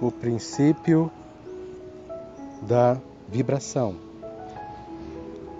[0.00, 1.10] o princípio
[2.62, 2.98] da
[3.28, 3.96] vibração.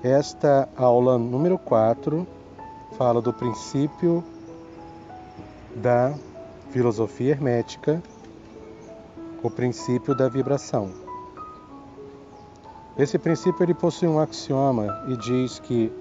[0.02, 2.26] Esta aula número 4
[2.96, 4.22] fala do princípio
[5.74, 6.14] da
[6.70, 8.02] filosofia hermética,
[9.42, 10.90] o princípio da vibração.
[12.98, 15.92] Esse princípio ele possui um axioma e diz que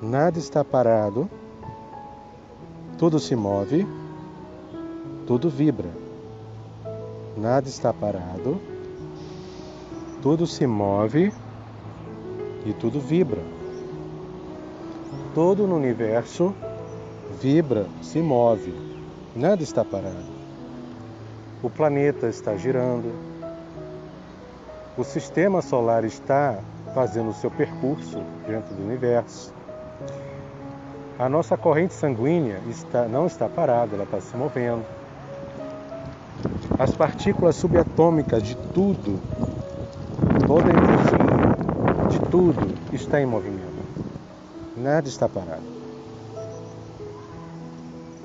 [0.00, 1.28] nada está parado,
[2.98, 3.86] tudo se move,
[5.26, 6.11] tudo vibra.
[7.36, 8.60] Nada está parado,
[10.20, 11.32] tudo se move
[12.66, 13.40] e tudo vibra.
[15.34, 16.54] Todo no universo
[17.40, 18.74] vibra, se move,
[19.34, 20.30] nada está parado.
[21.62, 23.10] O planeta está girando,
[24.98, 26.58] o sistema solar está
[26.94, 29.54] fazendo o seu percurso dentro do universo.
[31.18, 34.84] A nossa corrente sanguínea está, não está parada, ela está se movendo.
[36.78, 39.20] As partículas subatômicas de tudo,
[40.46, 43.82] toda a energia de tudo está em movimento.
[44.76, 45.62] Nada está parado.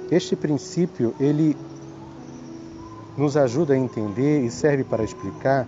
[0.09, 1.57] Este princípio, ele
[3.17, 5.67] nos ajuda a entender e serve para explicar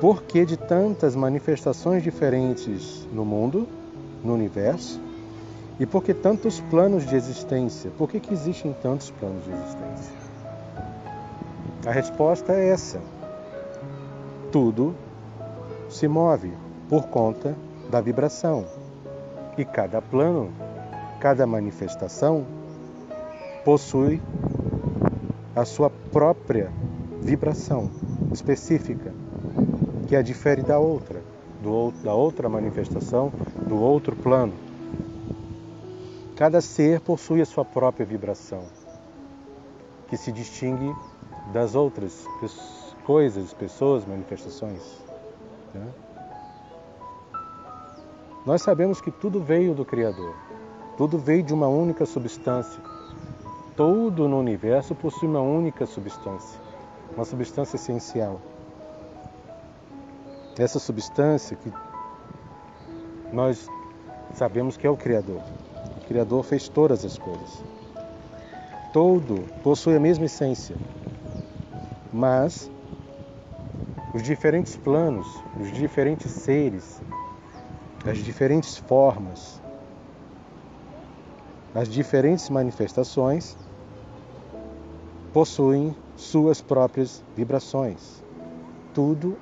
[0.00, 3.68] por que de tantas manifestações diferentes no mundo,
[4.24, 5.00] no universo,
[5.78, 7.90] e por que tantos planos de existência?
[7.96, 10.31] Por que, que existem tantos planos de existência?
[11.84, 13.00] A resposta é essa.
[14.52, 14.94] Tudo
[15.88, 16.52] se move
[16.88, 17.56] por conta
[17.90, 18.64] da vibração.
[19.58, 20.52] E cada plano,
[21.20, 22.46] cada manifestação
[23.64, 24.22] possui
[25.56, 26.70] a sua própria
[27.20, 27.90] vibração
[28.32, 29.12] específica,
[30.06, 31.20] que a difere da outra,
[31.60, 33.32] do, da outra manifestação,
[33.66, 34.52] do outro plano.
[36.36, 38.62] Cada ser possui a sua própria vibração,
[40.08, 40.94] que se distingue
[41.52, 42.26] das outras
[43.04, 45.02] coisas, pessoas, manifestações.
[45.74, 45.86] Né?
[48.44, 50.34] Nós sabemos que tudo veio do Criador,
[50.96, 52.82] tudo veio de uma única substância.
[53.76, 56.60] Tudo no universo possui uma única substância,
[57.14, 58.40] uma substância essencial.
[60.58, 61.72] Essa substância que
[63.32, 63.66] nós
[64.34, 65.40] sabemos que é o Criador.
[65.96, 67.64] O Criador fez todas as coisas.
[68.92, 70.76] Todo possui a mesma essência,
[72.12, 72.70] mas
[74.14, 75.26] os diferentes planos,
[75.58, 77.02] os diferentes seres,
[78.04, 79.62] as diferentes formas,
[81.74, 83.56] as diferentes manifestações
[85.32, 88.22] possuem suas próprias vibrações.
[88.92, 89.38] Tudo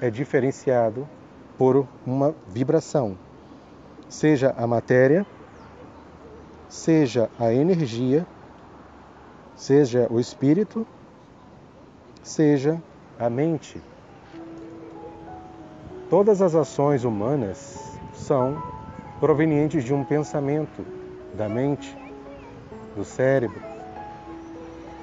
[0.00, 1.06] é diferenciado
[1.58, 3.18] por uma vibração,
[4.08, 5.26] seja a matéria,
[6.68, 8.26] seja a energia,
[9.54, 10.86] seja o espírito
[12.26, 12.82] seja
[13.20, 13.80] a mente.
[16.10, 18.60] Todas as ações humanas são
[19.20, 20.84] provenientes de um pensamento
[21.34, 21.96] da mente,
[22.96, 23.62] do cérebro.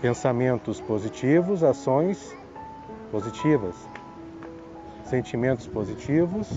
[0.02, 2.36] Pensamentos positivos, ações
[3.10, 3.76] positivas.
[5.06, 6.50] Sentimentos positivos,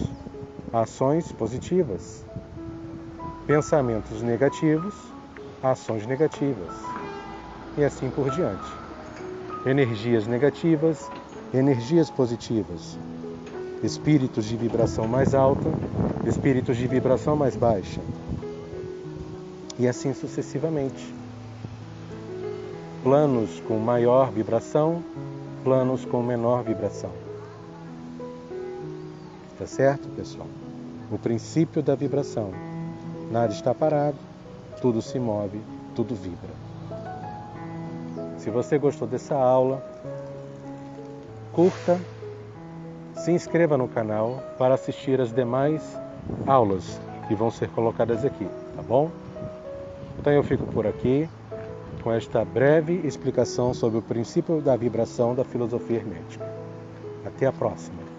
[0.72, 2.27] ações positivas.
[3.47, 4.94] Pensamentos negativos,
[5.62, 6.75] ações negativas.
[7.78, 8.86] E assim por diante
[9.66, 11.10] energias negativas,
[11.53, 12.97] energias positivas,
[13.82, 15.69] espíritos de vibração mais alta,
[16.25, 18.00] espíritos de vibração mais baixa,
[19.77, 21.12] e assim sucessivamente.
[23.03, 25.03] Planos com maior vibração,
[25.65, 27.10] planos com menor vibração.
[29.59, 30.48] Tá certo, pessoal?
[31.10, 32.53] O princípio da vibração.
[33.31, 34.16] Nada está parado,
[34.81, 35.60] tudo se move,
[35.94, 36.66] tudo vibra.
[38.37, 39.83] Se você gostou dessa aula,
[41.53, 41.99] curta,
[43.15, 45.99] se inscreva no canal para assistir as demais
[46.47, 48.47] aulas que vão ser colocadas aqui,
[48.77, 49.11] tá bom?
[50.21, 51.28] Então eu fico por aqui
[52.03, 56.47] com esta breve explicação sobre o princípio da vibração da filosofia hermética.
[57.25, 58.16] Até a próxima!